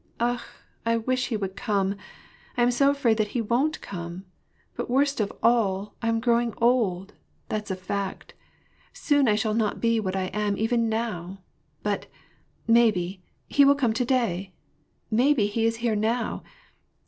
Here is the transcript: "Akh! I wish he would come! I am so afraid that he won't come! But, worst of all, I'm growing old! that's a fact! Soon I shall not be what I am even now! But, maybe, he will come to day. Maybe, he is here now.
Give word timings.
"Akh! 0.19 0.47
I 0.83 0.97
wish 0.97 1.27
he 1.27 1.37
would 1.37 1.55
come! 1.55 1.95
I 2.57 2.63
am 2.63 2.71
so 2.71 2.89
afraid 2.89 3.17
that 3.17 3.37
he 3.37 3.39
won't 3.39 3.81
come! 3.81 4.25
But, 4.75 4.89
worst 4.89 5.19
of 5.19 5.31
all, 5.43 5.93
I'm 6.01 6.19
growing 6.19 6.55
old! 6.57 7.13
that's 7.49 7.69
a 7.69 7.75
fact! 7.75 8.33
Soon 8.93 9.27
I 9.27 9.35
shall 9.35 9.53
not 9.53 9.79
be 9.79 9.99
what 9.99 10.15
I 10.15 10.31
am 10.33 10.57
even 10.57 10.89
now! 10.89 11.43
But, 11.83 12.07
maybe, 12.65 13.21
he 13.47 13.63
will 13.63 13.75
come 13.75 13.93
to 13.93 14.03
day. 14.05 14.53
Maybe, 15.11 15.45
he 15.45 15.67
is 15.67 15.75
here 15.85 15.95
now. 15.95 16.41